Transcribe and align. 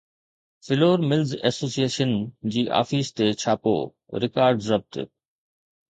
floor 0.65 0.97
mills 1.09 1.31
association 1.47 2.11
جي 2.55 2.63
office 2.81 3.09
تي 3.17 3.27
ڇاپو، 3.41 3.75
رڪارڊ 4.23 4.57
ضبط 4.69 4.91